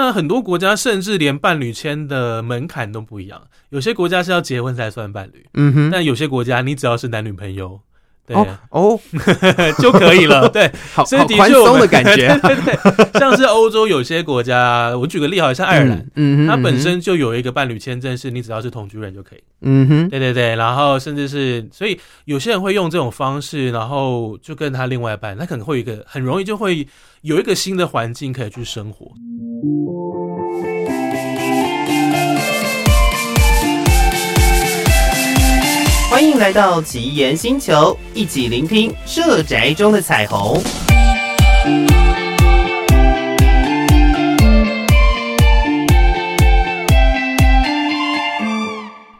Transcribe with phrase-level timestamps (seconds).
[0.00, 7.78] 那很多国家甚至连伴侣签的门槛都不一样，有些国家是要结婚才算伴侣，嗯哼，但有些国家你只要是男女朋友。
[8.34, 9.00] 哦哦，
[9.78, 10.48] 就可以了。
[10.50, 12.28] 对，好，所以的宽松的感觉。
[12.42, 19.42] 对对对，像是欧洲有些国家，我举个例，好像爱尔兰，嗯，它本身就有一个伴侣签证，是你只要是同居人就可以。
[19.62, 26.86] 嗯哼，对对对，然后甚至是，所以有些人会用这种方式，然后就跟他另外一半，他可能会有一个很容易就会
[27.22, 29.12] 有一个新的环境可以去生活。
[36.10, 40.60] 欢迎来到奇岩星球，一起聆听社宅中的彩虹。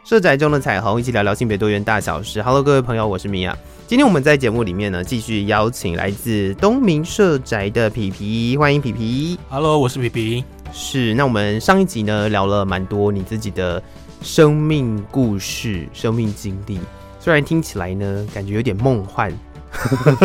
[0.03, 2.43] 社宅中的彩虹，一起聊聊性别多元大小事。
[2.43, 3.57] Hello，各位朋友，我是米娅。
[3.87, 9.39] 今天我们在节目里面呢，继续邀请来自东明社宅的皮皮，欢迎皮皮。
[9.49, 10.43] Hello，我是皮皮。
[10.71, 13.81] 是，那我们上一集呢聊了蛮多你自己的。
[14.23, 16.79] 生命故事、生命经历，
[17.19, 19.33] 虽然听起来呢，感觉有点梦幻，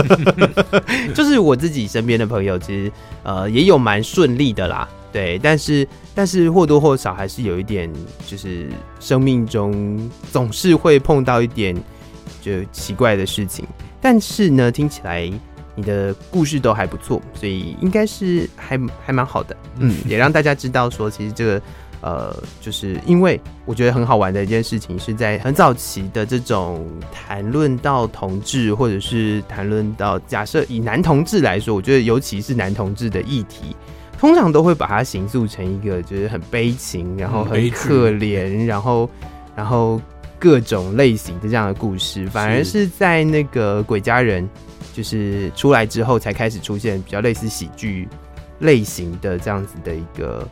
[1.16, 7.90] 就是我自己身边的朋友，其实呃也有蛮顺利的啦，对，但是但是或多或少还是有一点，
[8.26, 8.68] 就是
[9.00, 11.74] 生命中总是会碰到一点
[12.42, 13.66] 就奇怪的事情，
[13.98, 15.32] 但是呢，听起来
[15.76, 21.62] 你的故事都还不错，所以应该是还还蛮好的，嗯，也让大家知道说，其实这个。
[22.02, 33.74] 呃，就是因为我觉得很好玩的一件事情，是在很早期的这种谈论到同志，或者是谈论到假设以男同志来说，我觉得尤其是男同志的议题，
[34.20, 39.10] 通常都会把它形塑成一个就是很悲情，然后很可怜，然后
[39.56, 40.00] 然后
[40.46, 44.48] 各种类型的这样的故事，反而是在那个鬼家人
[44.94, 48.08] 就是出来之后，才开始出现比较类似喜剧
[48.60, 50.46] 类型的这样子的一个。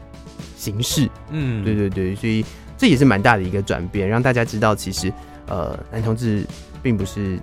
[0.56, 2.45] 形式，嗯，对对对，所以
[2.78, 5.12] 这也是蛮大的一个转变，让大家知道，其实
[5.47, 6.42] 呃，男同志
[6.83, 7.39] 并不是，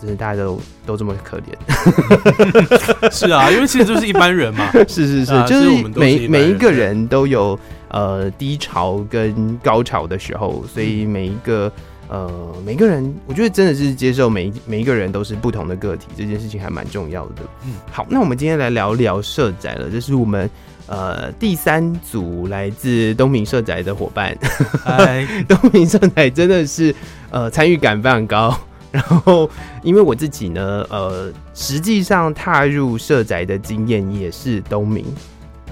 [0.00, 3.10] 就是大家都都这么可怜。
[3.10, 4.70] 是啊，因为其实就是一般人嘛。
[4.86, 11.70] 是是是，啊、就是每是每一个人都有呃低潮跟高潮的时候，所以每一个
[12.10, 17.36] 呃每个人，我觉得真的是接受每一每一个人都是不同的个体，这件事情还蛮重要的。
[17.64, 20.50] 嗯，好，那我们今天来聊聊社宅了，这是我们。
[20.86, 24.36] 呃，第三组来自东明社宅的伙伴，
[24.82, 26.92] 嗨， 东明社宅真的是
[27.30, 28.58] 呃参与感非常高。
[28.90, 29.48] 然后，
[29.84, 35.04] 因为我自己呢，呃，实际上踏入社宅的经验也是东明，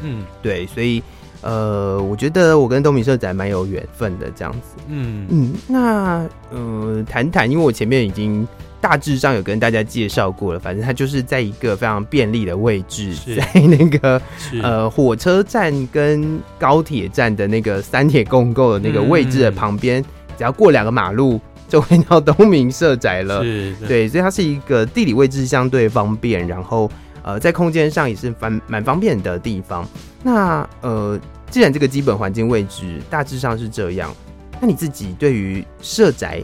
[0.03, 1.03] 嗯，对，所以
[1.43, 5.27] 呃，我觉得我跟东明社宅蛮有缘分的这样子，嗯。
[5.31, 8.47] 嗯，那呃，谈谈，因为我前面已经。
[8.81, 14.23] 大致上有跟大家介绍过了，反正它就是在一个非常便利的位置，在那个
[14.63, 20.05] 呃火车站跟高铁站的那个三铁共构的那个位置的旁边，嗯，
[20.39, 23.43] 只要过两个马路就会到东明社宅了。
[23.43, 26.89] 是，对，所以它是一个地理位置相对方便，然后
[27.23, 29.87] 呃在空间上也是蛮蛮方便的地方。
[30.23, 31.19] 那呃，
[31.51, 34.15] 既然这个基本环境位置大致上是这样，
[34.61, 36.43] 那你自己对于社宅？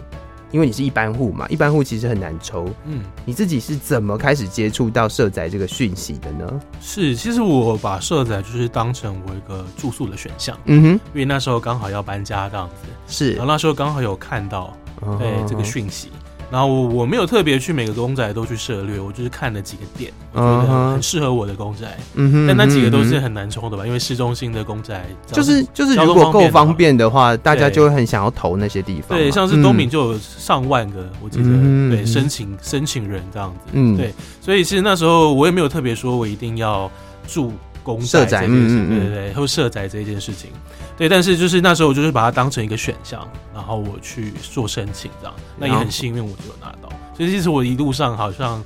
[0.51, 2.69] 因为你是一般户嘛，一般户其实很难抽。
[2.84, 6.61] 嗯，你自己是怎么开始接触到社宅这个讯息的呢？
[6.81, 10.57] 是，其实我把社宅就是当成我一个住宿的选项。
[10.67, 12.75] 嗯哼，因为那时候刚好要搬家这样子，
[13.09, 14.73] 是，然后那时候刚好有看到，
[15.19, 16.13] 对这个讯息。
[16.50, 21.87] 然后我我没有特别去每个公仔都去涉略，我就是看了几个点，我觉得很适合我的公仔。
[22.15, 23.87] 嗯哼，但那几个都是很难抽的吧？
[23.87, 29.19] 因为市中心的公仔就是就是如果够方便的话，大家就会很想要投那些地方。
[29.19, 31.49] 对，像是东明就有上万个，我记得
[31.91, 33.72] 对申请申请人这样子。
[33.72, 36.91] 嗯，对，所以其实那时候我也没有特别说我一定要
[37.27, 37.53] 住
[37.84, 40.50] 公宅这件事情，对对对，或社宅这一件事情。
[40.97, 46.89] 对，但是就是那时候我就是把它当成一个选项，然后我去做申请，这样，那也很幸运我就有拿到。
[47.17, 48.65] 所以其实我一路上好像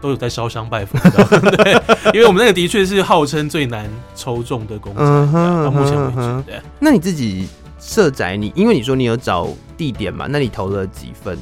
[0.00, 0.98] 都有在烧香拜佛，
[1.56, 1.72] 对，
[2.12, 6.42] 因为我们那个的确是号称最难抽中的公宅，到目前为止。
[6.46, 7.48] 对，那你自己
[7.80, 11.36] 社宅，你因为你说你有找地点嘛，那你投了几份？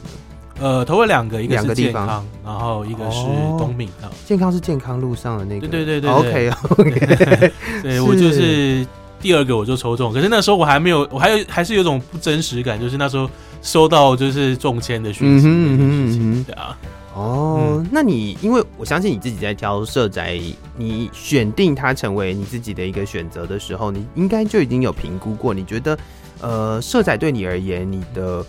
[0.61, 3.25] 呃，投了两个，一个是健康，然后一个是
[3.59, 3.89] 东敏。
[4.25, 7.51] 健康是健康路上的那个，对对对对，OK OK，
[7.83, 8.87] 对 我就是。
[9.19, 13.29] 第二个我就抽中，可是那时候我还没有，我还有还是有种不真实感，就是那时候
[13.63, 16.79] 收到就是中签的讯息，嗯嗯嗯，对啊，
[17.15, 20.39] 哦，嗯、那你因为我相信你自己在挑社宅，
[20.77, 25.99] 你选定它成为你自己的一个选择的时候，你应该就已经有评估过，你觉得
[26.43, 28.45] 呃社宅对你而言，你的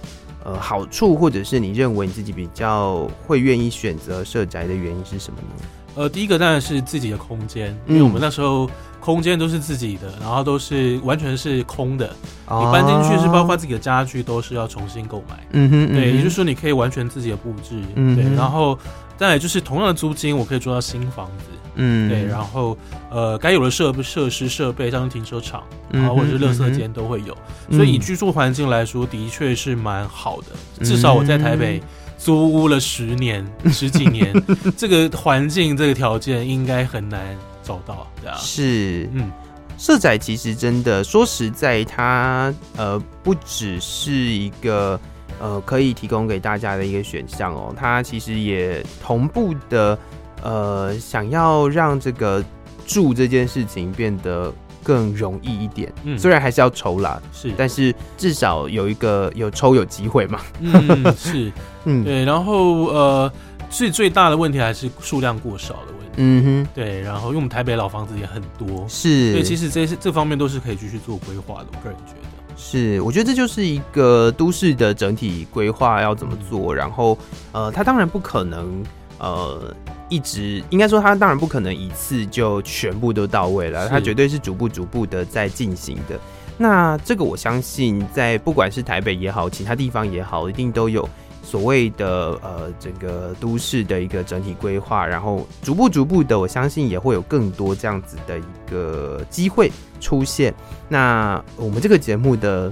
[0.48, 5.77] 呃好处或者是你认为你自己比较会愿意选择社宅的原因是什么呢？
[5.98, 12.08] 呃，第一个当然是自己的空间，因为我们那时候空间都是自己的，然后都是完全是空的，
[12.48, 15.44] 你搬进去是包括自己的家具都是要重新购买。
[15.54, 17.82] 嗯哼，对，也就是说你可以完全自己的布置。
[17.96, 18.78] 嗯，对，然后
[19.18, 21.46] 再来就是同样的租金，我可以租到新房子。
[21.80, 22.78] 嗯，对，然后
[23.10, 27.36] 呃，该有的设设施设备，像停车场，然后或者是垃圾间都会有，
[27.72, 30.86] 所以以居住环境来说，的确是蛮好的。
[30.86, 31.82] 至少我在台北。
[32.18, 34.34] 租屋了十年、 十几年，
[34.76, 38.36] 这个环境、这个条件应该很难找到，对啊。
[38.38, 39.32] 是，嗯，
[39.78, 45.00] 社宅其实真的说实在，它呃不只是一个
[45.40, 49.98] 呃可以提供给大家的一个选项哦，它其实也同步的
[50.42, 52.44] 呃想要让这个
[52.86, 54.54] 住这件事情变得。
[54.88, 61.52] 更容易一点，嗯，虽然还是要抽啦，是，但是至少有一个有抽有机会嘛，嗯， 是，
[61.84, 63.30] 嗯，对，然后呃，
[63.70, 77.18] 最最大的问题还是数量过少的问题，嗯哼，对，然后因为我们台北老房子也很多，是，所以其实这些这方面都是可以继续做规划的，我个人觉得，是，我觉得这就是一个都市的整体规划要怎么做，然后
[77.52, 78.82] 呃，它当然不可能
[79.20, 79.74] 呃。
[80.10, 86.18] 一直应该说，它当然不可能一次就全部都到位了，它绝对是逐步逐步的在进行的。
[86.58, 91.06] 那这个我相信，在不管是台北也好，其他地方也好，一定都有
[91.44, 99.70] 所谓的呃整个都市的一个整体规划，然后逐步逐步的，我相信也会有更多这样子的一个机会
[100.00, 100.56] 出现。
[100.88, 102.72] 那我们这个节目的。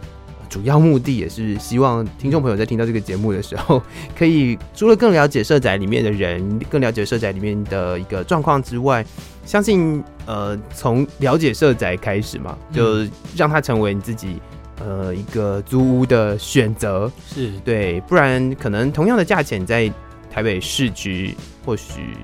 [0.50, 3.82] 主要目的也是希望听众朋友在听到这个节目的时候，
[4.18, 9.06] 可以除了更了解社宅里面的人，更了解社宅里面的一个状况之外，
[9.46, 13.06] 相信呃从了解社宅开始嘛，就
[13.36, 14.42] 让它成为你自己
[14.80, 17.52] 呃一个租屋的选择，是。
[17.64, 19.92] 对，不然可能同样的价钱在
[20.32, 22.16] 台北市区或许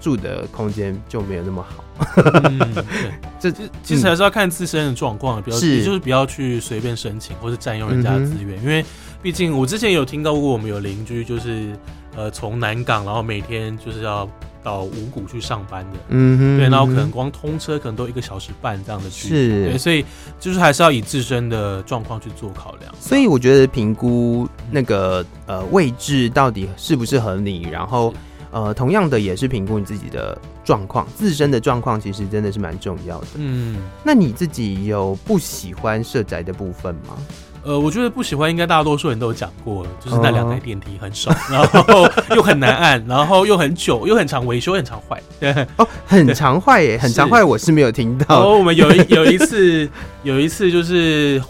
[0.00, 1.81] 住的空间就没有那么好。
[2.44, 2.84] 嗯，对，
[3.38, 8.84] 这这其实还是要看自身的状况，比较也就是不要去随便申请或是占用人家的资源，因为
[9.22, 11.76] 毕竟我之前有听到过，我们有邻居就是
[12.16, 14.28] 呃从南港，然后每天就是要
[14.62, 20.04] 到五股去上班的，嗯哼，对，然后可能光通车可能都一个小时半这样的距离，是，对，所以
[20.40, 22.92] 就是还是要以自身的状况去做考量。
[23.00, 28.12] 所以我觉得评估那个呃位置到底适不适合你，然后。
[28.52, 33.26] 呃，同样的也是评估你自己的状况，自身的状况其实真的是蛮重要的。
[33.36, 37.16] 嗯，那你自己有不喜欢社宅的部分吗？
[37.64, 42.06] 呃，我觉得不喜欢，应该大多数人都有讲过了，就是那两台电梯很少，然后
[42.36, 45.22] 又很难按，然后又很久，又很常维修，很常坏。
[45.40, 48.42] 对 哦，很常坏耶，很常坏，我是没有听到。
[48.42, 49.88] 哦我们有一有一次，
[50.24, 51.40] 有一次就是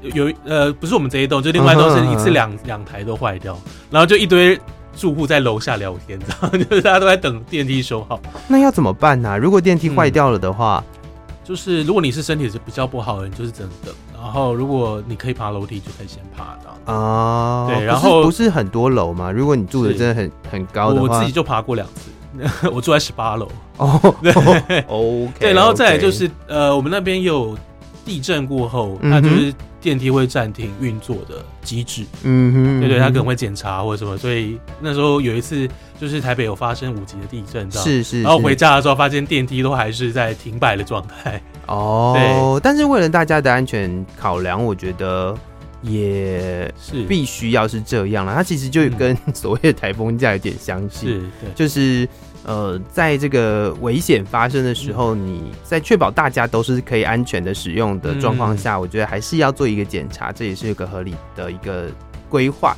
[0.00, 3.56] 有呃，不是我们这一栋，就另外一栋是一次两两台都坏掉，
[3.90, 4.58] 然后就一堆。
[4.98, 8.20] 住户在楼下聊天，然 后就是大家都在等电梯修好。
[8.48, 9.36] 那要怎么办呢、啊？
[9.38, 10.98] 如果电梯坏掉了的话、嗯，
[11.44, 13.94] 就是如果你是身体是比较不好的人，就是只能等。
[14.12, 17.68] 然后如果你可以爬楼梯，就可以先爬到啊。
[17.68, 19.30] 对，然后不是很多楼吗？
[19.30, 23.48] 如果你住的真的很很高的话，我自己就爬过两次， 我住在十八楼。
[23.76, 24.32] 哦，对，
[24.88, 25.32] OK。
[25.38, 27.56] 对，然后再来就是呃，我们那边有
[28.04, 29.54] 地震过后，那就是。
[29.80, 35.68] 电梯会暂停运作的机制，嗯哼，对对，他可能会检查或者什么，所以那时候有一次
[36.00, 41.40] 就是台北有发生五级的地震，是是，然后回家的时候发现电梯都还是在停摆的状态。
[41.66, 45.36] 哦，对，但是为了大家的安全考量，我觉得
[45.82, 47.04] 也是。
[47.04, 48.34] 必须要是这样了。
[48.34, 52.08] 它其实就跟所谓的台风假有点相似，是，对，就是。
[52.48, 61.88] 呃，在这个危险发生的时候，你在确保大家都是可以安全的使用的状况下，我觉得还是要做一个检查，这也是一个合理的一个
[62.26, 62.74] 规划。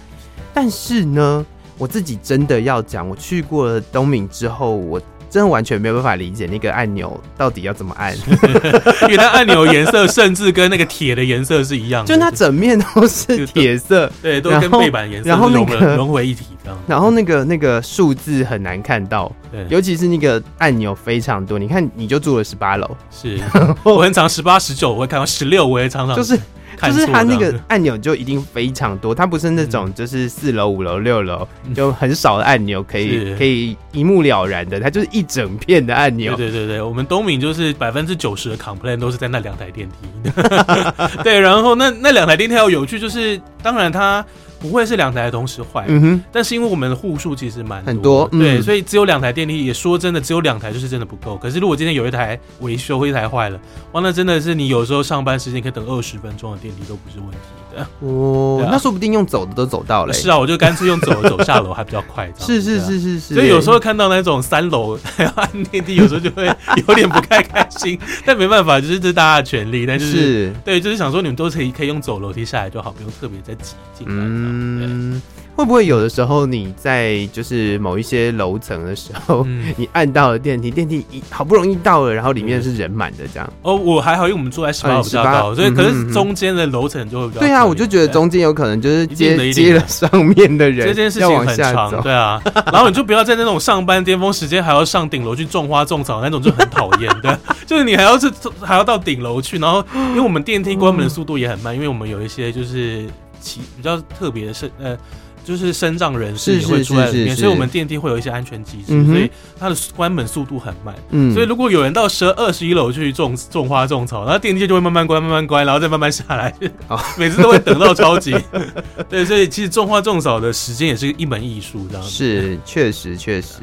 [0.52, 1.46] 但是呢，
[1.78, 5.00] 我自己真的要讲，我去过东敏之后，我。
[5.30, 8.14] 真的完全没有办法理解那个按钮到底要怎么按，
[9.02, 16.78] 因为它按钮颜色甚至跟那个铁的颜色是一样的，就它整面都是铁色，对，都跟背板颜色融融融为一体这样。
[16.86, 21.58] 然后那个那个数字很难看到，对，尤其是那个按钮非常多。
[21.58, 23.38] 你看，你就住了十八楼，是
[23.84, 26.36] 我很常十八、十九，我会看到十六，我也常常就是。
[26.82, 36.34] 就是它那个按钮就一定非常多，它不是那种就是四楼、五楼、六楼就很少的按钮可以可以一目了然的，它就是一整片的按钮。
[36.36, 40.30] 对对对，我们东敏就是百分之九十的 complain 都是在那两台电梯。
[41.22, 44.24] 对，然后那那两台电梯要有趣，就是当然它
[44.60, 51.36] 不会是两台同时坏，嗯哼，但是因为我们的户数其实蛮很多，对，嗯、所以只有两台电梯，也说真的，只有两台就是真的不够。
[51.38, 53.58] 可是如果今天有一台维修一台坏了，
[53.92, 57.36] 哇，那真的是你有时候上班时间可以等二十分钟的电梯都不是问题
[57.74, 57.86] 的。
[58.00, 60.12] 哦，啊、那说不定用走的都走到了。
[60.12, 62.30] 是啊，我就干脆用走的 走下楼还比较快。
[62.38, 63.34] 是是是是是。
[63.34, 66.46] 所以有时候看到那种三楼还要 按电梯，有时候就会
[66.86, 67.98] 有点不太开心。
[68.26, 69.86] 但没办法，就是这是大家的权利。
[69.86, 74.14] 但是，是对，就是想说你们都可以可以用走楼梯下来就好，不用特别再挤进来。
[74.16, 75.22] 嗯。
[75.60, 83.52] 会不会有的时候你在就是某一些楼层的时候，嗯、你按到了电梯，电梯一好不容易到了，然后里面是人满的这样？
[83.60, 87.40] 哦，我还好，因为我们住在十八楼比较高，所以可是中间的楼层就会比较。
[87.40, 92.40] 对啊，我就觉得中间有可能就是接接了上面的人，这件事情很长，对啊。
[92.72, 97.36] 然后你就不要在那种上班巅峰时间还要上顶楼去种花种草那种就很讨厌，对，
[97.66, 103.04] 就是你还要是还要到顶楼去，然后因为我们电梯关门的速度也很慢，因为我们有一些就是
[103.42, 104.96] 其比较特别的是呃。
[105.44, 110.94] 就是身障人士也会出来里面，所以我们电梯会有一些安全机制，所以它的关门速度很慢。
[111.10, 116.54] 嗯，所以如果有人到十二十一楼去种种花种草，然后电梯就会慢慢关，慢慢关，然后再慢慢下来。
[116.86, 118.36] 好， 每次都会等到超级。
[119.08, 122.10] 对，所以其实种花种草的时间也是一门艺术，这样子。
[122.10, 123.58] 是，确实确实。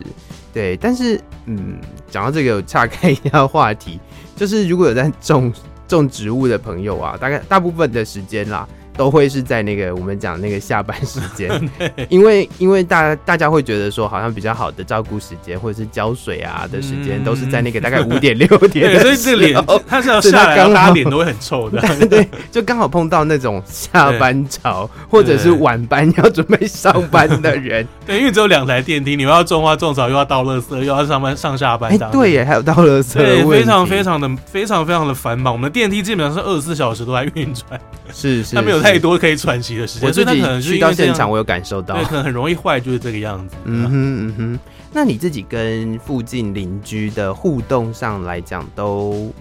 [0.53, 1.77] 对，但是嗯，
[2.09, 3.99] 讲到这个，我岔开一下话题，
[4.35, 5.53] 就是如果有在种
[5.87, 8.67] 种植物的朋友啊，大概大部分的时间啦。
[8.97, 11.49] 都会是在那个我们讲那个下班时间，
[12.09, 37.79] 因为因为大家大家会觉得说，好像比较好的照顾时间或者是浇水啊的时间，都是在那个大概五点六点，所以这脸 他是要下来，大家脸都会很臭的，对，就刚好碰到那种下班潮或者是晚班要准备上班的人， 对，因为只有两台电梯，你又要种花种草，又要倒垃圾，又要上班上下班，哎，对耶，还有倒垃圾，对，非常非常的非常非常的繁忙，我们的电梯基本上是二十四小时都在运转，
[38.11, 43.55] 是是，它没有太多可以喘息的时间，所以他可能去到现场，我有感受到，对，可能很容易坏，就是这个样子。
[43.65, 44.59] 嗯哼嗯哼，
[44.93, 49.31] 那你自己跟附近邻居的互动上来讲，都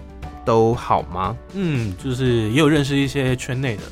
[0.47, 1.35] 都好吗？
[1.53, 3.83] 嗯，就是也有认识一些圈内的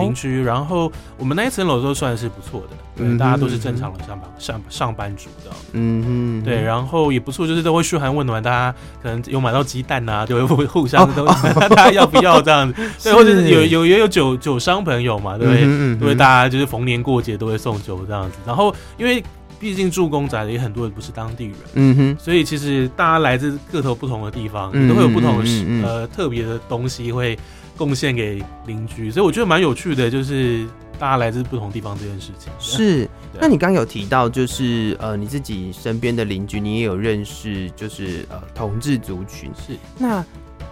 [0.00, 2.76] 邻居，然后我们那一层楼都算是不错的。
[2.96, 11.24] 对，大家都是正常的上班上上班族的，嗯嗯，对，然后也不错，就是都会嘘寒问暖，大家可能有买到鸡蛋啊，就会互相都
[11.70, 15.62] 大家要不要这样子， 对，或者是有有也有酒酒商朋友嘛，对不对？
[15.62, 19.22] 因为大家就是逢年过节都会送酒这样子，然后因为
[19.60, 27.38] 毕竟住公宅的也很多人不是当地人，嗯哼，所以其实大家来自各头不同的地方，都会有不同的呃特别的东西会
[27.76, 30.66] 贡献给邻居，所以我觉得蛮有趣的，就是。
[30.98, 32.52] 大家来自不同地方这件事情。
[32.58, 33.08] 是，
[33.40, 39.50] 那你刚刚有提到，就是呃，你自己身边的邻居，你也有认识，就是呃，同志族群。
[39.56, 40.22] 是，那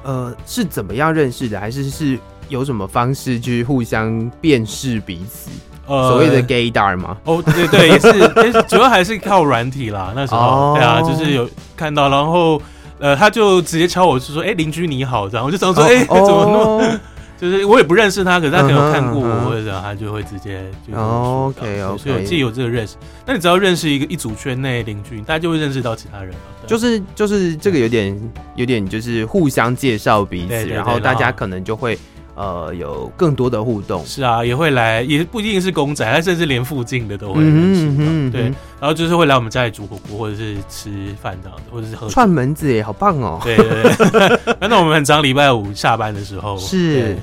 [0.05, 1.59] 呃是怎么样认识的？
[1.59, 2.19] 还是是
[2.51, 5.49] 有什么方式去互相辨识彼此？
[5.89, 7.17] 呃，所谓的 gaydar 吗？
[7.25, 10.13] 哦，对对， 也是，主要还是靠软体啦。
[10.15, 12.61] 那时候，哦、对啊，就是有看到，然后
[12.99, 17.01] 呃，他就直接敲我，是说：“哎、欸，邻居你好。”这样我就想说：“哎、哦欸，怎么那么？”
[17.41, 22.97] 就是我也不认识他，可是他可能有看过我，或者他就会直接就 OK OK，所以我自己有这个认识。
[23.25, 26.37] 那你只要认识一个一组圈内邻居，大家就会认识到其他人了。
[26.67, 31.97] 就是就是这个有点有点就是互相介绍彼此，然后大家可能就会。
[32.39, 40.89] 呃，有更多的互动，是啊，也会来，也不一定是公仔，他甚至连附近的都会认识，嗯、对，然后就是会来我们家里煮火锅，或者是吃
[41.21, 43.41] 饭这样子，或者是喝串门子耶，好棒哦！
[43.43, 47.17] 对对对， 那我们很常礼拜五下班的时候是。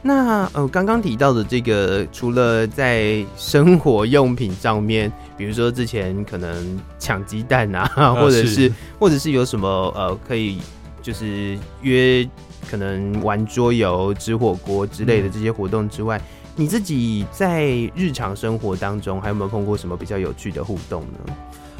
[0.00, 10.58] 那呃，刚刚提到的这个，除了在生活用品上面，比如说之前可能抢鸡蛋啊，或者是，是或者是有什么呃，可以
[11.02, 12.24] 就是约。
[12.72, 16.22] 可能玩桌游、吃火锅之类的这些活动之外，嗯、
[16.56, 21.34] 你自己在日常生活当中还有没有碰过什么比较有趣的互动呢？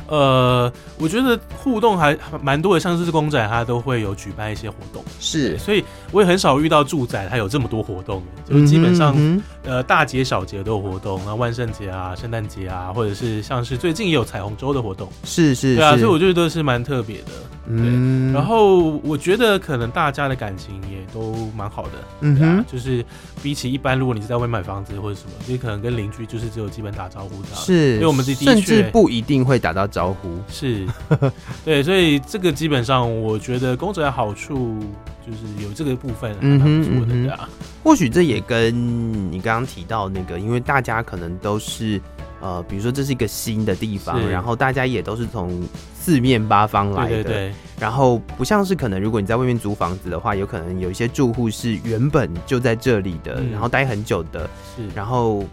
[0.08, 17.30] 呃，我觉得互动还蛮多的，像是公仔，它都会有举办一些活动，是，所以我也很少遇到住宅它有这么多活动，就是基本上、嗯、呃大节小节都有活动，然后万圣节啊、圣诞节啊，或者是像是最近也有彩虹周的活动，是是，对啊，所以我觉得都是蛮特别的，
[17.66, 23.04] 嗯，然后我觉得可能大家的感情也都蛮好的，嗯哼、啊，就是
[23.42, 30.38] 比起一般，如果你是在外面买房子或者什么，你可能跟邻居就是只有基本打招呼这样，是，因为我们的甚至不一定会打到招呼。
[30.48, 30.86] 是，
[31.64, 34.78] 对，所以这个基本上，我觉得工作的好处
[35.26, 37.38] 就是有这个部分还蛮不错的，对啊。
[37.42, 38.72] 嗯嗯、或许这也跟
[39.32, 42.00] 你刚刚提到那个，因为大家可能都是
[42.40, 45.62] 呃，比如说这是一个新的地方，然后大家也都是从
[45.94, 55.44] 四面八方来的，对对对，然后不像是可能如果你在外面租房子的话，有可能有一些住户是原本就在这里的，嗯、然后待很久的，是，然后。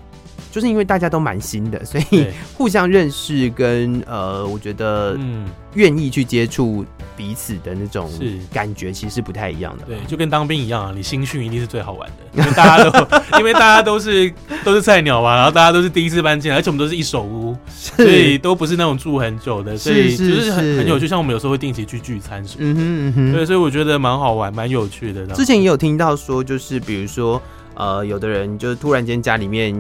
[0.51, 2.27] 就是因为大家都蛮新的，所以
[2.58, 8.10] 互相认识跟呃，我觉得嗯，愿意去接触彼此的那种
[8.51, 9.86] 感觉，其实是不太一样的。
[9.86, 13.08] 对，就跟当兵一样啊，你新训一定是最好玩的， 因为大家都
[13.39, 21.08] 因为大家都是都是菜鸟嘛，然后大家都是第一次搬进来，而且我们都是一手屋，所以都不是那种住很久的，所以就是很很有趣。
[21.08, 25.27] 像我们有时候会定期去聚餐什么的，嗯哼嗯哼，对，所以我觉得蛮好玩，蛮有趣的。
[25.27, 27.41] 之前也有听到说，就是比如说。
[27.75, 29.74] 呃，有的人就是突然间家里面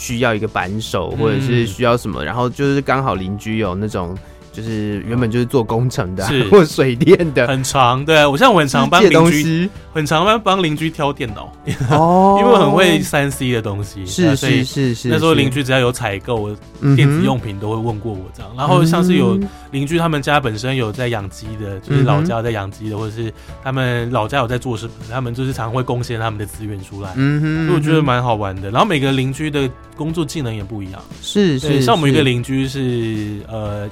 [0.00, 4.16] 需要一个扳手，或者是需要什么，嗯、然后就是刚好邻居有那种。
[4.52, 8.04] 就是原本就是做工程的，是或水电的，很长。
[8.04, 11.52] 对啊，我像我很常帮邻居，很常帮帮邻居挑电脑
[11.90, 14.04] 哦， 因为我很会三 C 的东西。
[14.04, 16.50] 是是是是，那时候邻居只要有采购
[16.96, 18.50] 电子用品，都会问过我这样。
[18.56, 19.38] 然后像是有
[19.70, 27.12] 邻居他们家本身有在养鸡的，就是老家在养鸡的，或者是他们老家有在做什么，他们就是常会贡献他们的资源出来。
[27.14, 28.70] 嗯哼，所以我觉得蛮好玩的。
[28.70, 31.00] 然后每个邻居的工作技能也不一样。
[31.22, 33.88] 是是，像我们一个邻居是呃。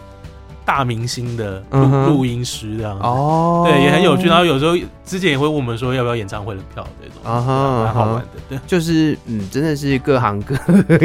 [0.69, 4.27] 大明星的录录音师这样哦，对，也很有趣。
[4.29, 8.29] 然后有时候之前也会问我们说要不要演唱会的票这种，啊哈，蛮好玩的。
[8.51, 10.55] 对，就是嗯，真的是各行各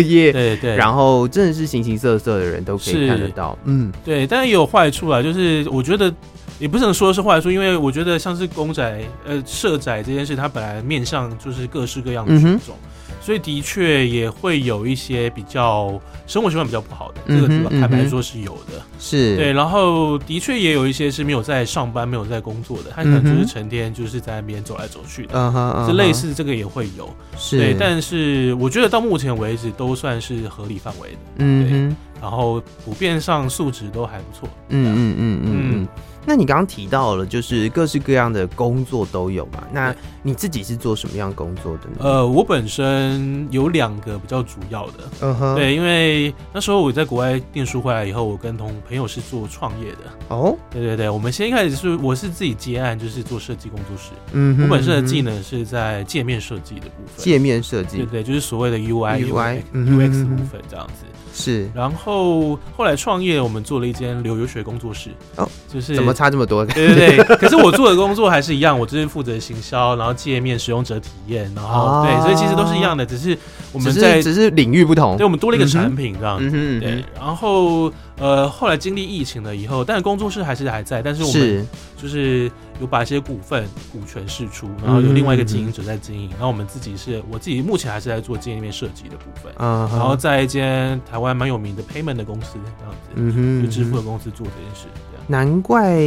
[0.01, 0.75] 业，对对。
[0.75, 4.27] 然后真的是形形色色的人都可以看得到，嗯，对。
[4.27, 6.13] 但是也有坏处啊，就是我觉得
[6.59, 12.75] 也不能说是坏处，因为我觉得像是公仔呃社仔这件事，它本来面向就是各式各样的群众。
[13.23, 17.47] 所以的确也会有一些比较生活习惯比较不好的，这个
[17.79, 19.37] 坦白说是有的，是。
[19.37, 19.53] 对。
[19.53, 27.57] 然后的确也有一些是没有在上班、没有在工作的，他可能就是成天就是在那边走来走去的，是类似这个也会有，是。
[27.57, 35.39] 对，但是我觉得到目前为止都算是合理范围的，嗯，然后普遍上素质都还不错，嗯嗯嗯。
[35.45, 35.87] 嗯。
[36.25, 39.63] 那你刚刚提到了，就是各式各样的工作都有嘛？
[39.71, 41.97] 那你自己是做什么样工作的呢？
[41.99, 49.99] 呃，我本身有两个比较主要的，嗯哼，对，因为那时候我在国外念书回来以后，我跟同朋友是做创业的。
[50.29, 54.11] 哦，对对对，我们先一开始是我是自己接案，就是做设计工作室。
[54.31, 61.05] 嗯哼，我本身的技能是在界面设计的部分，界面设计，对对，就是所谓的 UI、UI、UX 部分这样子。
[61.35, 65.09] 是，然后后来创业，我们做了一间留游学工作室。
[65.35, 66.65] 哦，就是怎么差这么多？
[66.65, 67.35] 对对对。
[67.37, 73.37] 可是我做的工作还是一样，我就是负责行销，然后界面使用者体验，然后对，所以其实都是一样的，只是
[73.71, 76.39] 我们在只是领域不同，对，我们多了一个产品这样。
[76.39, 76.79] 子。
[76.79, 94.87] 对，然后呃，后来经历疫情了以后，但是工作室还是还在，但是我们就是有把一些股份股权释出，然后有另外一个经营者在经营，然后我们自己是我自己目前还是在做界面设计的部分，嗯，然后在一间台湾蛮有名的 payment 的公司这样子，嗯哼，就支付的公司做这件事，
[95.27, 95.97] 难怪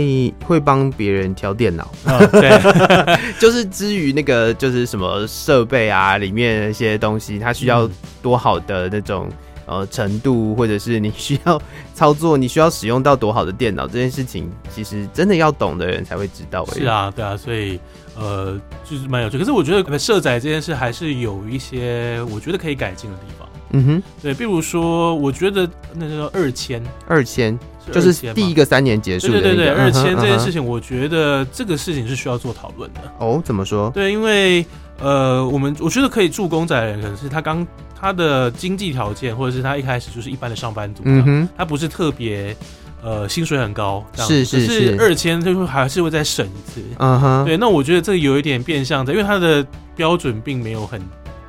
[0.44, 1.90] 会帮别人挑电脑，
[2.33, 2.50] 对，
[3.40, 7.88] 就是至于那个就是什么设备啊，里面一些东西，它需要
[8.22, 9.29] 多好的那种。
[9.68, 11.61] 呃，程度或者是你需要
[11.92, 16.64] 操作，你需要使用到多好的电脑这件事情，其实真的要懂的人才会知道。
[16.66, 17.81] 是啊，对啊，所以
[18.16, 18.57] 呃，
[18.88, 19.37] 就是蛮有趣。
[19.37, 23.48] 可是我觉得社宅这件事还是有一些我觉得可以改进的地方。
[23.77, 27.59] 嗯哼，对，比如说，我觉得那个二千，二千
[27.93, 33.01] 就是第一个三年结束的，那个，对对对，二千这件事情，我觉得这个事情是需要做讨论的。
[33.19, 33.91] 哦，怎么说？
[33.91, 34.65] 对，因为
[35.01, 37.67] 呃，我们我觉得可以住公仔的人，可能是他刚。
[37.99, 42.55] 他的经济条件，或者是他一开始就是一般的上班族，嗯哼，他不是特别，
[43.03, 44.97] 呃，薪水很高，是是是，是。
[45.01, 51.01] 二千就会还是会再审一次，嗯哼，对，那我觉得这个有一点变相的，因为他的标准并没有很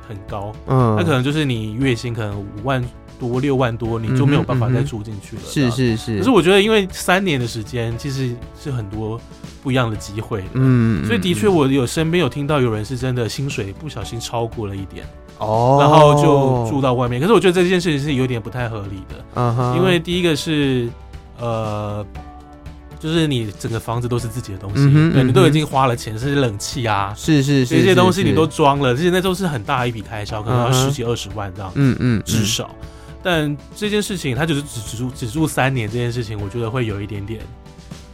[0.08, 2.82] 很高，嗯，那可能就是你月薪可能五万
[3.20, 9.20] 多六万多，你就没有办法再住进去了，是是是，可是我觉得因为三年的时间，其实是很多
[9.62, 15.04] 不一样的机会，嗯，所以的确我有身边有听到有人是真的薪水不小心超过了一点。
[15.38, 20.88] 哦，然后就住到外面，可是我觉得这件事情是有点不太合理的，嗯哼，因为第一个是，
[21.38, 22.04] 呃，
[23.00, 32.74] 就是你整个房子都是自己的东西，对，你都已经花了钱，甚至冷气啊，是是是，这些东西你都装了，这些那都是很大一笔开销，可能要十几二十万这样，嗯嗯，至少，
[33.22, 37.40] 但这件事情他就是只只住只住三年，这件事情我觉得会有一点点，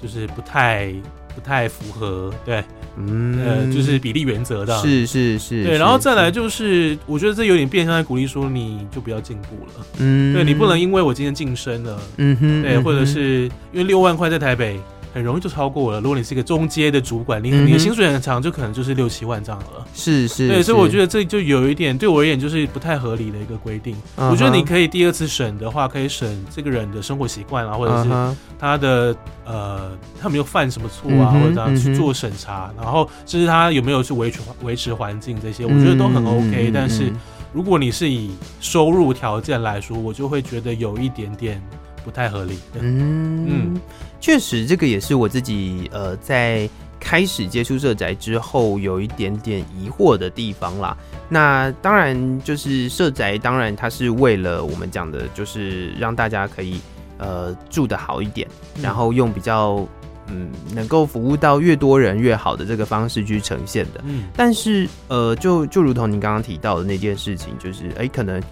[0.02, 0.92] 就是不太
[1.34, 2.62] 不太符合，对。
[2.96, 14.78] 嗯，呃，就是比例原则的，是是是，对，然后再来就是，我觉得这有点变相在鼓励说，你就不要进步了，嗯，对，你不能因为我今天晋升了，嗯哼，对，或者是因为六万块在台北
[15.14, 16.00] 很容易就超过了。
[16.00, 19.86] 如果你是一个中阶的主管，你你的薪水很长，就可能就是六七万这样了。
[19.94, 23.94] 是是，对，所以我觉得这就有一点对我而言就是不太合理的一个规定。
[24.16, 36.72] 我觉得你可以第二次审的话，可以审这个人的生活习惯啊，或者是他的呃，他没有犯什么错啊，或者这样去做审查，然后就是他有没有去维持维持环境这些，我觉得都很 OK。
[36.74, 37.12] 但是
[37.52, 41.62] 如果你是以收入条件来说，我就会觉得有一点点。
[42.04, 42.58] 不太合理。
[42.78, 43.80] 嗯嗯，
[44.24, 46.66] 确实，这个也是我自己呃在
[46.98, 50.96] 开始接触社宅之后有一点点疑惑的地方啦。
[51.28, 56.80] 那当然，就是社宅，当然它是为了我们讲的，就是让大家可以
[57.18, 58.48] 呃住的好一点，
[58.80, 59.86] 然后用比较
[60.28, 64.00] 嗯能够服务到越多人越好的这个方式去呈现的。
[64.04, 68.42] 嗯，但是呃，就就如同您刚刚提到的那件事情，就是哎、欸，可能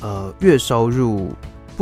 [0.00, 1.32] 呃月收入。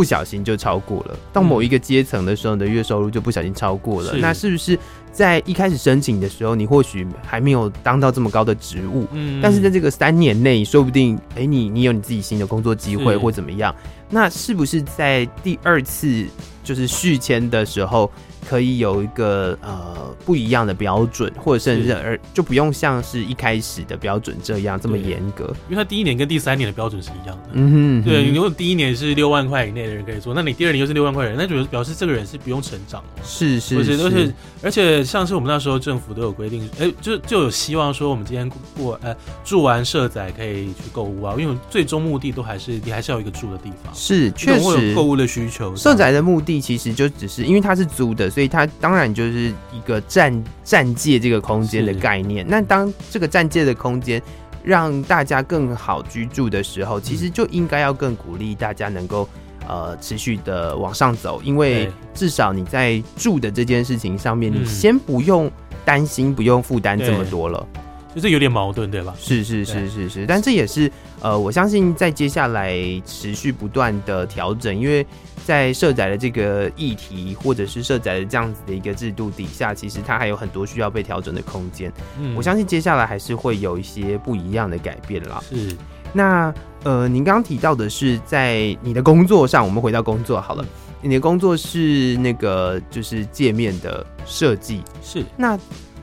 [0.01, 4.15] 不小心就超过了，到某一个阶层的时候，你的月收入就不小心超过了。
[4.17, 4.79] 那是不是
[5.13, 9.07] 在一开始申请的时候，你或许还没有当到这么高的职务？
[9.13, 13.75] 嗯，但是在这个三年内，说不定哎，你你有你自己新的工作机会或怎么样？
[14.09, 16.25] 那是不是在第二次
[16.65, 18.11] 就是续签的时候？
[18.49, 27.51] 可以有一个呃不一样的标准，或者甚至而就不用像是一开始的标准这样这么严格，因为他第一年跟第三年的标准是一样的。
[27.53, 33.23] 嗯哼，对，你如果第一年是六万块以内的人可以做，那你第二年又是六万块人，那就表示这个人是不用成长的。
[33.23, 43.95] 是是是，而且而且像是我们那时候政府都有规定，哎、欸，就就有希望说我们今天过呃住完社宅可以去购物啊，因为最终目的都还是你还是要一个住的地方。
[43.95, 45.77] 是，确实购物的需求。
[45.77, 48.31] 社宅的目的其实就只是因为它是租的。
[48.31, 52.47] 所以它当然就是一个战战界这个空间的概念。
[52.49, 54.23] 那当这个战界的空间
[54.63, 59.29] 让大家更好居住的时候，其实就应该要更鼓励大家能够
[59.67, 65.51] 呃持续的往上走，因为至少你在住的这件事情上面，你先不用
[65.85, 67.67] 担心，不用负担这么多了。
[68.15, 69.15] 就是有点矛盾，对吧？
[69.19, 75.07] 是是是是是，但这也是呃，我相信在接下来持续不断的调整，因为
[75.45, 81.93] 在社宅的这个议题，或者是社宅的这样子的一个制度底下，其实它还有很多需要被调整的空间。
[82.19, 85.41] 嗯，我相信接下来还是会有一些不一样的改变啦。
[85.49, 85.77] 是，
[86.13, 90.65] 那呃，您刚刚提到的是在你的工作上，我们回到工作好了，
[91.01, 95.57] 你的工作是那个就是界面的设计，是那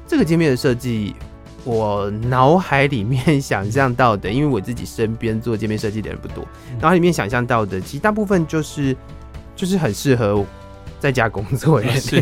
[0.08, 1.13] 这个界面的设计。
[1.63, 6.46] 我脑海里面想象到的，因为我自己身边做界面设计的人不多，
[6.80, 8.96] 脑海里面想象到的，其实大部分就是
[9.56, 10.46] 就是很适合
[11.00, 11.91] 在家工作的。
[12.00, 12.22] 是，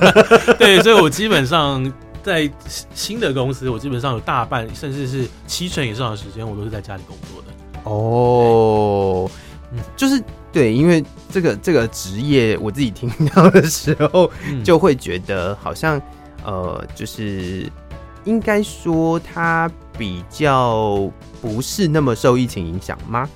[0.58, 2.50] 对，所以我基本上在
[2.94, 7.90] 新的公司，我基本上有大半甚至是七成以上的时间，我都是在家里工作的。
[7.90, 9.30] 哦，
[9.72, 14.30] 嗯，就是对，因为这个这个职业，我自己听到的时候，
[14.64, 16.00] 就会觉得好像
[16.44, 17.70] 呃，就是。
[18.28, 21.10] 应该说，它比较
[21.40, 23.26] 不是那么受疫情影响吗？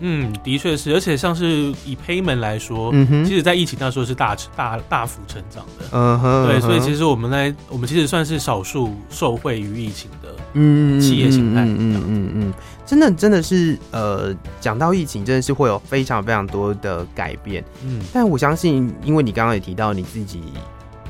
[0.00, 1.46] 嗯，的确是，而且像是
[1.84, 12.52] 以 Payment 来说，嗯哼，其实，在疫情那时候是大大大幅成长的，嗯哼，对，所以其实我们来，我们其实算是少数受惠于疫情的，嗯，企业形态，嗯嗯嗯嗯，
[12.86, 20.40] 真的真的是，呃，讲到疫情，真的是会有非常非常多的改变，嗯，但我相信，因为你刚刚也提到你自己，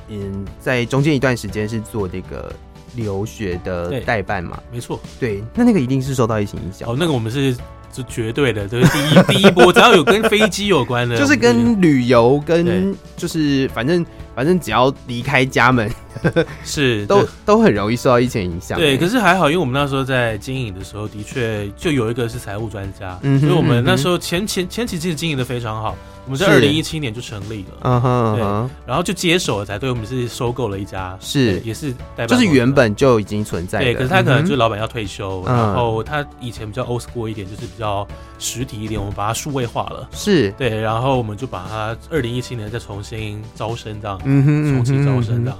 [0.09, 2.51] 嗯，在中间一段时间是做这个。
[2.99, 6.89] 留学的代办嘛，没错，对，那那个一定是受到疫情影响。
[6.89, 7.55] 哦，那个我们是
[7.93, 14.05] 是绝对的，就是第一 第一波，只要有跟飞机有关的，就是跟旅游跟就是反正
[14.39, 15.91] 反正只要离开家门。
[16.65, 18.79] 是， 都都很容易受到疫情影响。
[18.79, 25.97] 对，可是还好，因为我们那时候在经营的时候，的确就有一个是财务专家，嗯，所以我们那时候前前前期其实经营的非常好。
[26.25, 28.43] 我们在二零一七年就成立了，嗯哼，对，
[28.87, 29.89] 然后就接手了才对。
[29.89, 33.85] 我们是收购了一家，是也是代表，就是原本就已经存在的。
[33.87, 38.07] 对，可是他可能就是老板要退休，然后他以前比较 old school 一点，就是比较
[38.39, 40.07] 实体一点，我们把它数位化了。
[40.13, 45.59] 是对，然后我们就把它二零一七年再重新招生这样，重新招生这样。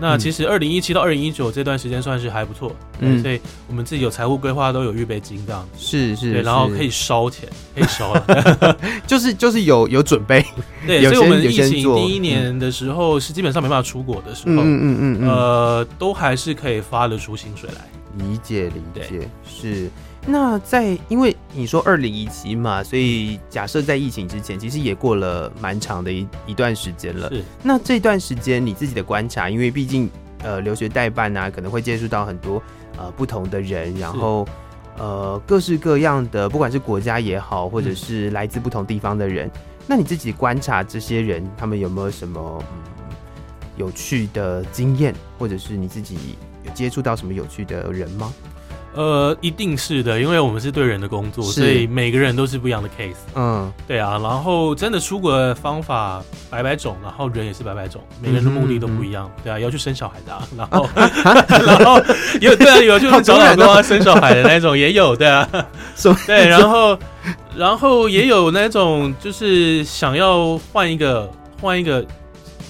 [0.00, 8.76] 那其实二零一七到二零一九这段时间算是还不错，嗯，所以我们自己有财务规划，都有预备金这样，是是，对，然后可以烧钱，可以烧了，
[9.06, 10.44] 就是就是有有准备，
[10.84, 19.88] 对，所以我们疫情第一年的时候是基本上没办法出国的时候，嗯嗯嗯，呃，都还是可以发得出薪水来，理解理解，是。
[20.26, 27.28] 那在，因为你说二零一七嘛，所以假设在疫情之前，其实也过了蛮长的一一段时间了。
[27.28, 27.44] 是。
[27.62, 30.10] 那这段时间你自己的观察，因为毕竟
[30.42, 32.62] 呃留学代办啊，可能会接触到很多
[32.96, 34.48] 呃不同的人，然后
[34.96, 39.52] 呃各式各样的，不管是国家也好，或者是来自不同地方的人，嗯、
[39.86, 43.14] 那你自己观察这些人，他们有没有什么嗯
[43.76, 48.32] 有趣的经验，或者是你自己有接触到什么有趣的人吗？
[48.94, 53.16] 呃，一定是的，因为我们是对人的工作，所以每个人都是不一样的 case。
[53.34, 59.26] 嗯，对啊，然后真的出国的方法百百种，然后人也是百百种，每个人的目的都不一样。
[59.26, 62.00] 嗯嗯对啊，要去生小孩的，啊，然后，啊、然后
[62.40, 65.48] 有对啊，有就是找老公啊生小孩的那种也有，对啊，
[66.26, 66.98] 对，然后
[67.56, 71.28] 然后也有那种就是想要换一个
[71.60, 72.04] 换一个。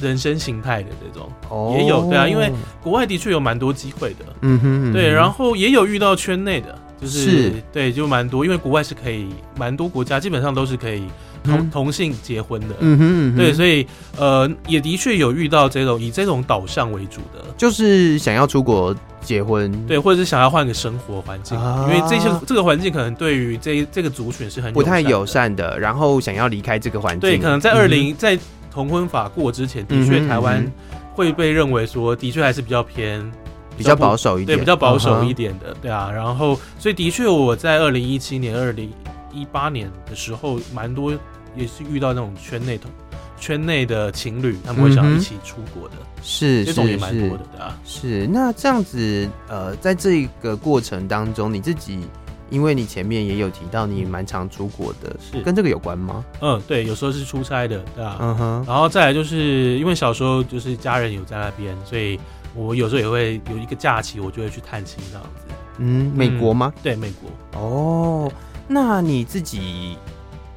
[0.04, 7.52] 人生形态的这种、oh, 也有对啊，因为国外的确有蛮多机会的，嗯哼，对，然后也有遇到圈内的，就是，是。
[7.72, 11.04] 对，就蛮多，因为国外是可以蛮多国家基本上都是可以
[11.42, 13.86] 同、嗯、同性结婚的，嗯哼，嗯哼，对，所以
[14.18, 28.38] 呃，也的确有遇到这种以这种导向为主的，就是想要出国结婚，对，或者是想要换个生活环境，啊、因为这些这个环境可能对于这这个族群是很不太友善的，然后想要离开这个环境，对，可能在二零、嗯、在。
[28.74, 30.68] 同婚法过之前，的确台湾
[31.12, 33.24] 会被认为说，的确还是比较偏
[33.76, 36.10] 比较保守一点，对，比较保守一点的，对啊。
[36.12, 38.92] 然后，所以的确我在二零一七年、二零
[39.32, 41.12] 一八年的时候，蛮多
[41.56, 42.90] 也是遇到那种圈内同
[43.38, 47.78] 圈内的情侣，他们会想要一起出国的，是这种也蛮多的，对啊。
[47.84, 52.00] 是那这样子，呃，在这个过程当中，你自己。
[52.50, 56.24] 因为你前面也有提到你蛮常出国的，是跟这个有关吗？
[56.40, 58.18] 嗯，对，有时候是出差的，对吧？
[58.20, 58.64] 嗯哼。
[58.66, 62.18] 然后再来就是因为小时候就是家人有在那边，所以
[62.54, 65.54] 我有时候也会有一个假期，我就会去探亲这样子。
[65.78, 66.72] 嗯，美国吗？
[66.76, 67.60] 嗯、对，美国。
[67.60, 68.32] 哦，
[68.68, 69.96] 那你自己。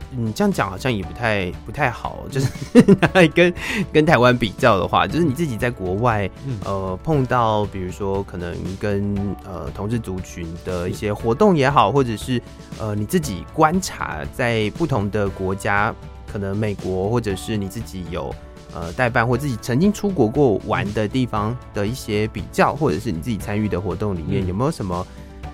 [0.09, 2.47] 你这样讲好像也不太不太好，就是
[3.35, 3.53] 跟
[3.91, 6.29] 跟台湾比较的话，就是你自己在国外，
[6.63, 12.41] 呃，碰到比如说可能跟呃同志族群的一些活动也好，或者是
[12.79, 15.93] 呃你自己观察在不同的国家，
[16.31, 18.33] 可能美国或者是你自己有
[18.73, 25.05] 呃代办或自己曾经出国过玩的地方的一些比较，或者是你自己参与的活动里面，有没有什么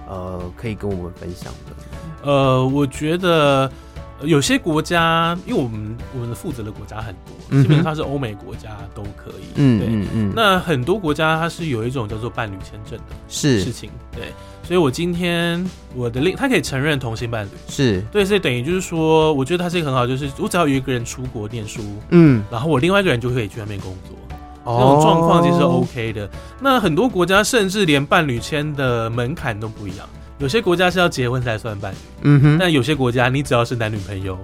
[0.07, 2.31] 呃可以跟我们分享的？
[2.31, 3.71] 呃，我觉得。
[4.21, 9.45] 有些国家，因为我们我们的负责的国家很多，基本上是欧美国家都可以。
[9.55, 10.33] 嗯嗯嗯。
[10.35, 14.31] 那很多国家它是有一种叫做伴侣签证的是事情，对。
[14.65, 15.61] 所以我今天
[15.93, 24.15] 我的另他可以承认同性伴侣，是对，所以等于就是说，我觉得他是一个很好，就是我只要有一个人出国念书，嗯，然后我另外一个人就可以去那边工作，
[24.65, 26.29] 这种状况其实是 OK 的。
[26.61, 30.07] 那很多国家甚至连伴侣签的门槛都不一样。
[30.43, 34.37] 有些国家是要结婚才算伴侣，嗯哼，但有些国家你只要是男女朋友，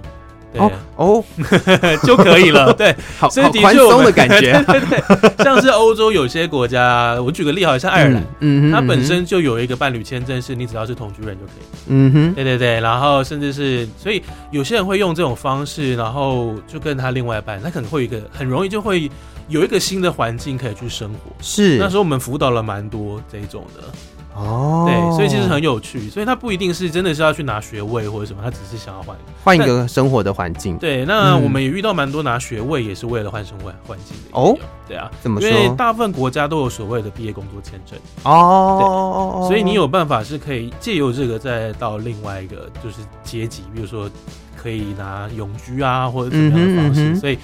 [0.50, 1.24] 对哦，哦。
[2.06, 19.10] 就可以了， 对，好，所以宽松的感觉， 对对对，像是欧洲有些国家，我举个例，好像爱尔兰，嗯哼，它本身就有一个伴侣签证，是你只要是同居人就可以，嗯哼，对对对，然后甚至是，所以有些人会用这种方式，然后就跟他另外一半，他可能会有一个很容易就会
[19.48, 23.82] 有一个新的环境可以去生活，是，那时候我们辅导了蛮多这种的。
[24.34, 30.78] 哦，对，所以其实很有趣，所以他不一定是真的是要去拿学位或者什么，他只是想要换换一个生活的环境。
[30.78, 34.38] 对，那我们也遇到蛮多拿学位也是为了换生活环境的。
[34.38, 34.56] 哦，
[34.88, 35.50] 对啊，怎么说？
[35.50, 37.98] 因为大部分国家都有所谓的毕业工作签证。
[38.22, 44.08] 哦，对，所以你有办法是可以借由这个再到另外一个就是阶级，比如说
[44.56, 47.16] 可以拿永居啊或者怎么样的方式。
[47.16, 47.36] 所以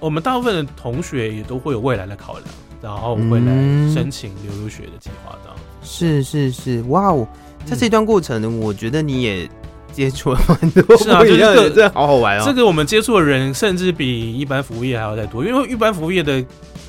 [0.00, 2.44] 我们大部分的同学也都会有未来的考量，
[2.82, 3.52] 然后会来
[3.92, 5.58] 申请留留学的计划这样。
[5.82, 7.26] 是是是，哇哦！
[7.64, 9.48] 在这段过程我觉得你也
[9.92, 12.42] 接触了蛮多，是啊，就是这个这好好玩哦。
[12.46, 16.44] 这个我们接触的人，甚至比一般服务业还要再多，因为一般服务业的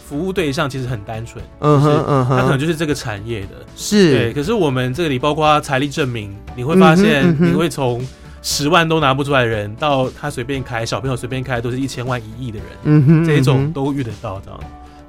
[0.07, 4.33] 服务对象其实很单纯，嗯哼嗯哼，他可能就是这个产业的，是对。
[4.33, 8.05] 可是我们这里包括财力证明，你会发现，你会从
[8.41, 14.59] 十万都拿不出来的人，到他随便开小朋友随便开都是一千万一亿的人，嗯哼，这一种都遇得到这样，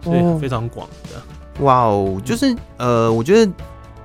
[0.02, 1.64] 所以非常广的。
[1.64, 3.52] 哇哦，就是呃，我觉得。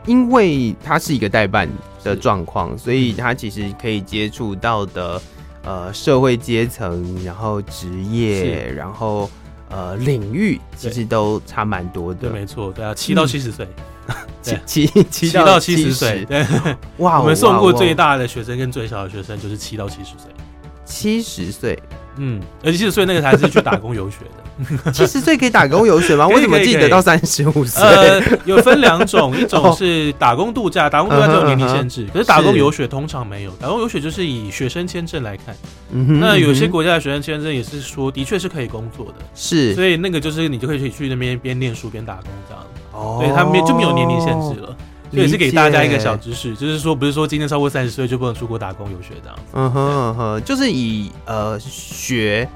[0.08, 1.68] 因为它是一个代办
[2.04, 5.20] 的状况，所以它其实可以接触到的
[5.64, 9.28] 呃社会阶层，然后职业，然后
[9.68, 12.30] 呃领域，其实都差蛮多的。
[12.30, 13.68] 对，没错，对啊，七到七十岁，
[14.64, 16.46] 七七七到七十岁，对，
[16.98, 20.32] 哇，我们送过最大的学生跟最小的学生就是七到七十岁，
[20.86, 21.82] 七十岁，
[22.18, 24.45] 嗯，而且七十岁那个才是去打工游学的。
[24.94, 26.28] 七十岁可以打工游学吗？
[26.28, 27.84] 我怎么记得到三十五岁？
[27.84, 33.52] 呃，有分两种，一种是打工度假，打工度假就有年龄限制， 可是打工游学通常没有。
[33.60, 35.56] 打工游学就是以学生签证来看，
[36.20, 42.64] 那有些国家的学生签证也是说，的确是可以工作的，是，所以那个就是你就可以去去那边边念书边打工这样。
[42.94, 44.74] 哦，对，他没就没有年龄限制了，
[45.12, 49.38] 这也是给大家一个小知识，就是说不是说今天超过三十岁就不能出国打工游学这样。
[49.54, 52.48] 嗯哼嗯哼，就是以呃学。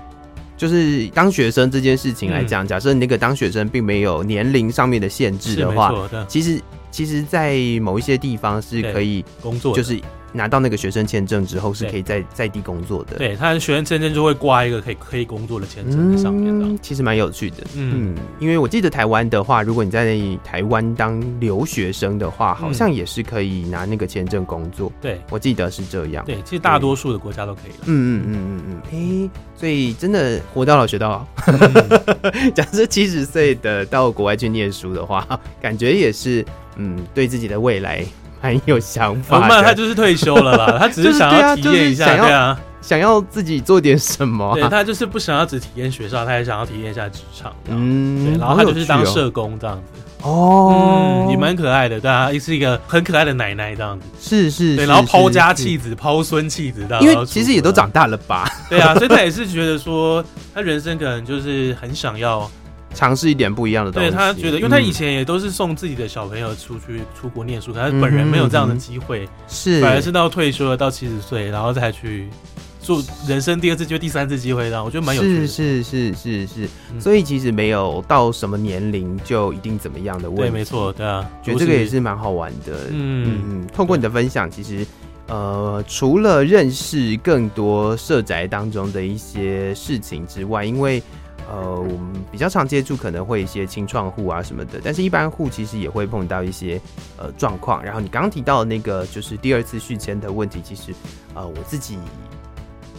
[0.60, 5.93] 就是当学生这件事情来讲，嗯、假设你那个当学生并没有年龄上面的限制的话，
[6.28, 9.98] 其实其实，在某一些地方是可以工作，就是。
[10.32, 13.18] 拿到那个学生签证之后，是可以在在地工作的。
[13.18, 16.65] 对，他的学生签证就会挂一个可以可以工作的签证在上面的。
[16.65, 17.58] 嗯，其实蛮有趣的。
[17.76, 24.92] 嗯，因为我记得台湾的话，如果你在台湾当留学生的话，好像也是可以拿那个签证工作。
[25.02, 26.24] 对，我记得是这样。
[26.26, 27.84] 对，其实大多数的国家都可以了。
[27.86, 29.26] 嗯嗯嗯嗯嗯。
[29.26, 31.26] 哎，所以真的活到老学到老。
[32.54, 35.28] 假设七十岁的到国外去念书的话，
[35.62, 38.06] 感觉也是嗯，对自己的未来。
[38.41, 40.78] 很有想法，那他就是退休了啦。
[40.80, 44.54] 他只是想要体验一下，对啊，想要自己做点什么。
[44.56, 47.54] 对，他就是不想要只体验学校，他也想要体验一下职场。
[47.67, 50.02] 嗯，对，然后他就是当社工这样子。
[50.21, 54.06] 哦，也蛮可爱的，对啊，也是一个很可爱的奶奶这样子。
[54.19, 58.49] 是是，对，然后抛家弃子、抛孙弃子的，因为其实也都长大了吧？
[58.69, 60.21] 对啊，所以他也是觉得说，
[60.54, 62.49] 他人生可能就是很想要。
[62.93, 64.10] 尝试一点不一样的东西。
[64.10, 72.28] 对，他觉得，因为他以前也都是送自己的小朋友出去出国念书，可他本人没有这样的机会，是反而是到退休了，到七十岁，然后再去
[72.82, 75.47] 做人生第二次就第三次机会，这样我觉得蛮有趣的。
[75.47, 80.41] 是是是是是，所以其实没有到什么年龄就一定怎么样的问题。
[80.43, 82.88] 对，没错，对啊，觉得这个也是蛮好玩的。
[82.89, 84.86] 嗯嗯，透过你的分享，其实
[85.28, 91.04] 呃，除了认识更多社宅当中的一些事情之外，因为。
[91.50, 96.80] 呃，我们比较常接触可能会一些清创户啊什么的，但是一般户其实也会碰到一些
[97.18, 97.84] 呃状况。
[97.84, 100.94] 然后你刚刚提到的那个就是第二次续签的问题，其实
[101.34, 101.98] 呃我自己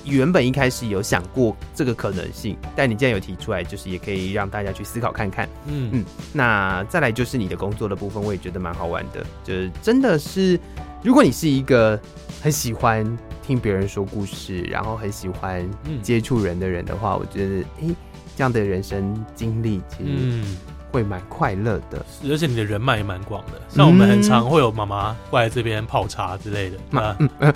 [0.04, 5.48] 原本一开始有想过这个可能性，但你既然有提出来，就是也可以让大家去思考看看。
[5.66, 10.58] 嗯嗯，那再来就是你的工作的部分，我也觉得蛮好玩的，就是真的是
[11.04, 11.96] 如果你是一个
[12.42, 13.06] 很喜欢
[13.46, 15.70] 听别人说故事，然后很喜欢
[16.02, 17.88] 接触人的人的话，我觉得诶。
[17.88, 17.96] 欸
[18.40, 20.42] 这样的人生经历，其实
[20.90, 23.60] 会蛮快乐的，而且你的人脉也蛮广的。
[23.68, 27.28] 像我们很常会有妈妈过来这边泡茶之类的，嗯、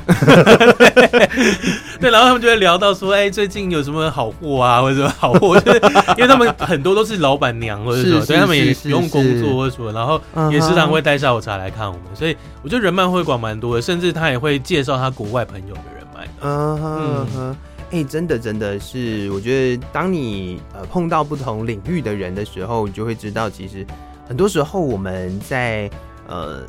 [1.99, 5.81] 对，然后他们就会聊到说，哎、欸，最近有什么好货啊，或者什么好货，就是
[6.19, 10.21] 因为他们很多都是老板娘或者什么，所以他们也不用工作或者什么，然后
[10.53, 16.29] 也时常会带下午茶来看我们，所以我觉得人脉会广蛮多的，甚至他也会介绍他国外朋友的人脉。
[16.43, 17.57] 嗯哼。
[17.91, 23.87] 嗯哎、欸，真的，真的是，我觉得当你呃碰到不同领域的人的时候，你就会知道，其实
[24.27, 25.89] 很多时候我们在
[26.27, 26.65] 呃，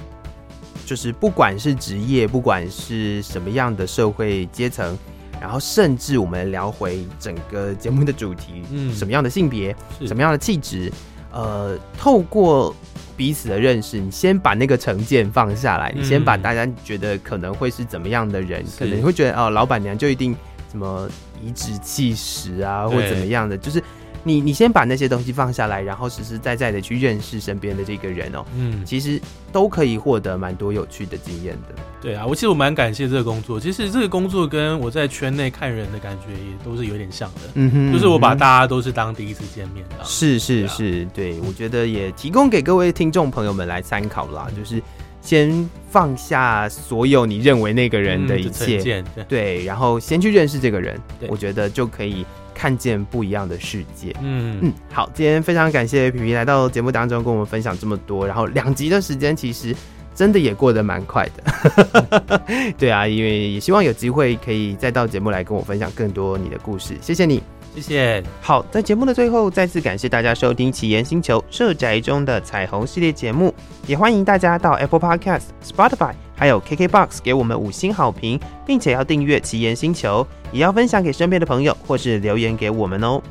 [0.86, 4.95] 就是不管是职业，不管是什么样的社会阶层，
[5.41, 9.75] 然后甚至我们聊回整个节目的主题，嗯，什么样的性别，
[10.06, 10.91] 什么样的气质，
[11.32, 12.75] 呃，透过
[13.17, 20.36] 彼此的认识，你先把那个成见放下来，你先把大家觉得可能会是怎么样的人，嗯、可能你会觉得哦，老板娘就一定。
[20.76, 21.08] 什么
[21.42, 23.82] 颐指气使啊，或者怎么样的，就是
[24.24, 29.22] 你你先把那些东西放下来，然后实实在在的去认识身边的这个人哦、喔，嗯，其实
[29.54, 31.76] 都可以获得蛮多有趣的经验的。
[32.02, 33.58] 对啊，我其实我蛮感谢这个工作。
[33.58, 40.04] 其实这个工作跟我在圈内看人的感觉也都是有点像的，嗯哼，就是我把大家都是当第一次见面的。
[40.04, 44.84] 是是是，对，我觉得也提供给各位听众朋友们来参考啦，就是。
[45.26, 50.96] 先放下所有你认为那个人的一切，嗯、对，对，然后先去认识这个人，
[51.28, 54.16] 我觉得就可以看见不一样的世界。
[54.22, 59.76] 嗯嗯，好，今天非常感谢皮皮来到节目当中跟我们分享这么多，然后两集的时间其实
[60.14, 62.44] 真的也过得蛮快的。
[62.78, 67.42] 对啊，因为也希望有机会可以再到节目来跟我分享更多你的故事，谢谢你。
[67.76, 68.24] 谢谢。
[68.42, 73.54] 好，在节目的最后，再次感谢大家收听奇岩星球社宅中的彩虹系列节目，
[73.86, 83.22] 也欢迎大家到 Apple Podcast、Spotify 还有 KKBox 给我们五星好评，并且要订阅奇岩星球，也要分享给身边的朋友，或是留言给我们哦。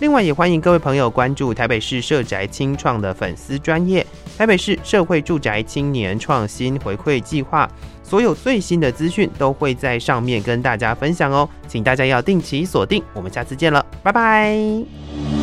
[0.00, 4.04] 另外，也欢迎各位朋友关注台北市社宅青创的粉丝专业，
[4.36, 7.68] 台北市社会住宅青年创新回馈计划。
[8.02, 13.02] 所有最新的资讯都会在上面跟大家分享哦，请大家要定期锁定。
[13.14, 15.33] 我们下次见了，拜拜。